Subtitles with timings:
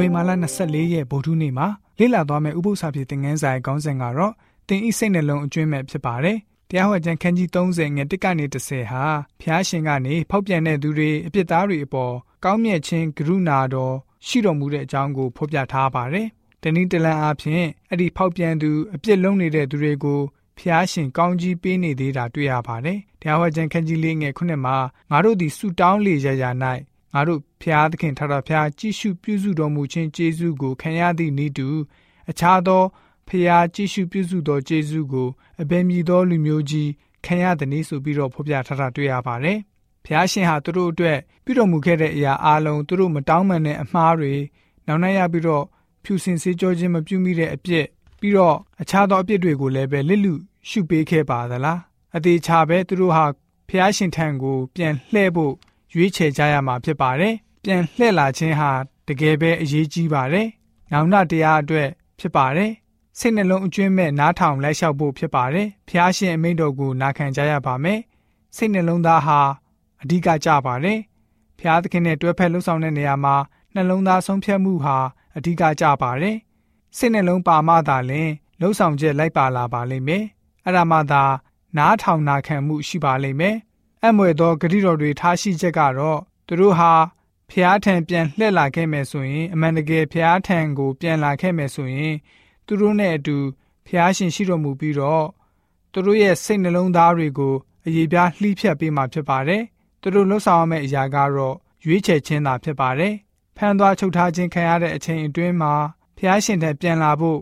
[0.00, 0.30] နိုဝင်ဘာလ
[0.62, 1.66] 24ရက်ဗုဒ္ဓနေ့မှာ
[1.98, 4.32] လေ့လာသွားမယ့်ဥပုသ္စာပြေသင်ခန်းစာရဲ့ခေါင်းစဉ်ကတော့
[4.68, 6.38] တင်ဤစိတ်နှလုံးအကျွမ်းမဲ့ဖြစ်ပါတယ်။
[6.68, 9.04] တရားဟောကျမ်းခန်းကြီး30ငွေ1ကနေ30ဟာ
[9.40, 13.94] ဖျားရှင်ကနေဖောက်ပြန်တဲ့သူတွေအပြစ်သားတွေအပေါ်ကောင်းမြတ်ခြင်းကရုဏာတော်
[14.26, 16.26] ရှိတော်မူတဲ့အကြောင်းကိုဖော်ပြထားပါတယ်။
[16.62, 20.20] တနည်းတလန်အားဖြင့်အဲ့ဒီဖောက်ပြန်သူအပြစ်လုံးနေတဲ့သူတွေကို
[20.58, 24.76] ဖျားရှင်ကောင်းကြီးပေးနေသေးတာတွေ့ရပါတယ်။တရားဟောကျမ်းခန်းကြီးလေးငယ်ခုနှစ်မှာ
[25.10, 26.44] ငါတို့သည်ဆုတောင်းလေရရ၌
[27.14, 31.68] ငါတို့ဖျားသခင်ထထဖျားကြည်ရှုပြုစုတော်မူခြင်းကျေးဇူးကိုခံရသည့်ဤတူ
[32.30, 32.82] အခြားသော
[33.28, 35.28] ဖျားကြည်ရှုပြုစုသောကျေးဇူးကို
[35.62, 36.90] အဘယ်မည်သောလူမျိုးကြီး
[37.26, 39.58] ခံရသည်နည်းဆိုပြီးတော့ဖော်ပြထားတာတွေ့ရပါတယ်။
[40.04, 44.34] ဖျားရှင်ဟာသူတို့အတွက်ပြုတော်မူခဲ့တဲ့အရာအလုံးသူတို့မတောင်းပန်တဲ့အမှားတွေ
[44.86, 45.64] နောက်နိုင်ရပြီးတော့
[46.04, 47.86] ဖြူစင်စေးကြောခြင်းမပြုမိတဲ့အပြစ်
[48.20, 50.34] ပြီးတော့အခြားသောအပြစ်တွေကိုလည်းပဲလစ်လူ
[50.68, 51.80] ရှုပေးခဲ့ပါသလား
[52.16, 53.24] အသေးချာပဲသူတို့ဟာ
[53.68, 55.54] ဖျားရှင်ထံကိုပြန်လှည့်ဖို့
[55.94, 58.70] ရွေးချယ်ကြရမှာဖြစ်ပါတယ်ပြန်လှည့်လာခြင်းဟာ
[59.08, 60.48] တကယ်ပဲအရေးကြီးပါတယ်
[60.92, 61.88] နောင်နာတရားအတွက်
[62.18, 62.72] ဖြစ်ပါတယ်
[63.18, 68.00] စိတ်နှလုံးအကျွမ်းမဲ့နားထောင်လိုက်လျှောက်ဖို့ဖြစ်ပါတယ်ဖျားရှင်အမိန့်တော်ကိုနာခံကြရပါမယ်
[68.56, 69.40] စိတ်နှလုံးသားဟာ
[70.02, 70.98] အဓိကကြပါတယ်
[71.58, 73.36] ဖျားသခင်နဲ့တွဲဖက်လှုပ်ဆောင်တဲ့နေရာမှာ
[73.74, 74.96] နှလုံးသားဆုံးဖြတ်မှုဟာ
[75.36, 76.36] အဓိကကြပါတယ်
[76.96, 78.30] စိတ်နှလုံးပါမှသာလျှင်
[78.60, 80.24] လှုပ်ဆောင်ချက်လိုက်ပါလာပါလိမ့်မယ်
[80.64, 81.22] အဲ့ဒါမှသာ
[81.76, 83.56] နားထောင်နာခံမှုရှိပါလိမ့်မယ်
[84.06, 86.92] အမွေသောဂရိတော်တွေထားရှိချက်ကတော့သူတို့ဟာ
[87.50, 92.14] ဖျားထံပြန်လှည့်လာခဲ့မယ်ဆိုရင်အမှန်တကယ်ဖျားထံကိုပြန်လာခဲ့မယ်ဆိုရင်
[92.66, 93.36] သူတို့နဲ့အတူ
[93.86, 95.26] ဖျားရှင်ရှိတော်မူပြီးတော့
[95.92, 97.54] သူတို့ရဲ့စိတ်နှလုံးသားတွေကို
[97.86, 99.62] အရေးပြားလှိဖြတ်ပေးမှာဖြစ်ပါတယ်။
[100.00, 103.14] သူတို့လှုပ်ဆောင်ရမယ့်အရာကတော့ရွေးချယ်ခြင်းသာဖြစ်ပါတယ်။
[103.56, 105.72] ဖန်သွားချုပ်ထားခြင်းခံရတဲ့အချိန်အတွင်းမှာ
[106.18, 107.40] ဖျားရှင်ထံပြန်လာဖို့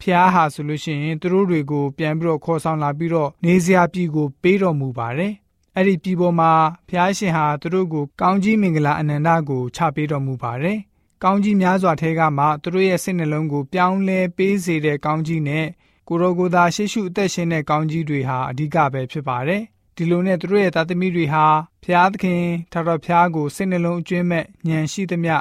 [0.00, 5.34] ဖျားဟာဆိုလို့ရှိရင်သူတို့တွေကိုပြန်ပြီးတော့ခေါ်ဆောင်လာပြီးတော့နေစရာပြည်ကိုပေးတော်မူပါတယ်။
[5.80, 6.52] အဲ့ဒီပြည်ပေါ်မှာ
[6.88, 10.78] ဖျားရှင်ဟာသူတို့ကိုကောင်းကြီးမင်္ဂလာအနန္တကိုချပေးတော်မူပါတယ်။
[11.24, 15.66] ကောင်းကြီးများစွာထဲကမှသူတို့ရဲ့စိတ်နှလုံးကိုပြောင်းလဲပေးစေတဲ့ကောင်းကြီးနဲ့
[16.08, 19.62] ကိုရောကိုသာရှေ့ရှုအသက်ရှင်တဲ့ကောင်းကြီးတွေဟာအဓိကပဲဖြစ်ပါတယ်။
[19.96, 21.46] ဒီလိုနဲ့သူတို့ရဲ့သားသမီးတွေဟာ
[21.84, 22.42] ဖျားသခင်
[22.72, 25.34] ထာတော်ဖျားကိုစိတ်နှလုံးအကျွမ်းမဲ့ဉာဏ်ရှိသမျှ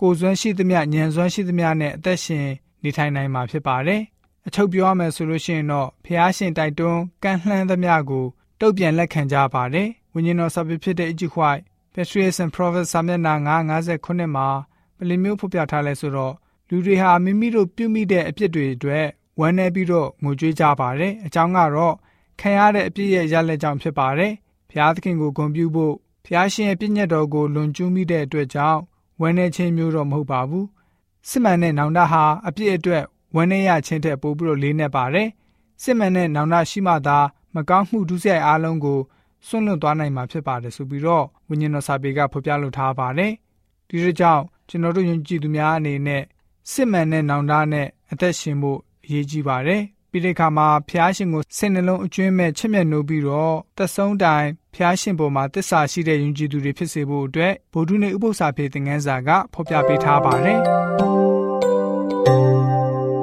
[0.00, 2.46] ကိုယ်စွမ်းရှိသမျှဉာဏ်စွမ်းရှိသမျှနဲ့အသက်ရှင်
[2.82, 4.02] နေထိုင်နိုင်မှာဖြစ်ပါတယ်။
[4.46, 8.26] အချုပ်ပြောရမယ်ဆိုလို့ရှိရင်တော့ဖះရှင်တိုက်တွန်းကန့်လှမ်းသမျှကို
[8.64, 11.64] တုတ်ပြန်လက်ခံကြပါတယ်။ဝိညာဉ်တော်စာပေဖြစ်တဲ့ Egypt White
[11.94, 13.34] Patriarchs and Prophets စာမျက်နှာ
[13.78, 14.48] 959မှာ
[14.96, 16.34] ပလင်မျိုးဖော်ပြထားလဲဆိုတော့
[16.68, 19.06] လူတွေဟာမိမိတို့ပြုမိတဲ့အပြစ်တွေအတွက်
[19.40, 21.94] ဝမ်းနည်းပြီးတော့ငိုကြွေးကြပါတယ်။အကြောင်းကတော့
[22.40, 24.32] ခံရတဲ့အပြစ်ရဲ့ရလက်ကြောင့်ဖြစ်ပါတယ်။
[24.70, 25.94] ဘုရားသခင်ကိုဂုဏ်ပြုဖို့
[26.24, 28.80] ဘုရားရှင်ရဲ့ပြည့်ညတ်တော်ကိုလွန်ကျူးမိတဲ့အတွက်ကြောင့်
[29.20, 30.66] ဝမ်းနည်းခြင်းမျိုးတော့မဟုတ်ပါဘူး။
[31.28, 33.04] စစ်မှန်တဲ့နောင်တဟာအပြစ်အတွက်
[33.36, 35.28] ဝမ်းနည်းရခြင်းတဲ့ပို့ပြီးတော့လေးနက်ပါတယ်။
[35.82, 37.18] စစ်မှန်တဲ့နောင်တရှိမှသာ
[37.54, 39.00] မကောင်းမှုဒုစရိုက်အားလုံးကို
[39.46, 43.32] စွန့်လွတ်သွားနိုင်မှာဖြစ်ပါတယ်ဆိုပြီးတော့ဝိညာဉ်တော်စာပေကဖော်ပြလိုထားပါတယ်။
[43.88, 46.22] ဒီလိုကြောင့်ကျွန်တော်တို့ယုံကြည်သူများအနေနဲ့
[46.70, 60.60] စစ်မှန်တဲ့နောင်တနဲ့အသက်ရှင်ဖို့အရေးကြီးပါတယ်။ပြီးတဲ့အခါမှာဖျားရှင်ကိုစိတ်နှလုံးအကျွမ်းမဲ့ချစ်မြတ်နိုးပြီးတော့သက်ဆုံးတိုင်ဖျားရှင်ပေါ်မှာတစ္ဆာရှိတဲ့ယုံကြည်သူတွေဖြစ်စေဖို့အတွက်ဗုဒ္ဓနဲ့ဥပု္ပ္ပစာဖေသင်ခန်းစာကဖော်ပြပေးထားပါတယ်။